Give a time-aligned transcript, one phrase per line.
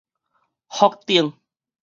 [0.67, 1.31] 福鼎